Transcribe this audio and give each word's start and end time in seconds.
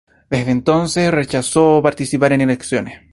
Desde 0.31 0.49
entonces 0.49 1.11
rechazó 1.11 1.79
participar 1.83 2.33
en 2.33 2.41
elecciones. 2.41 3.01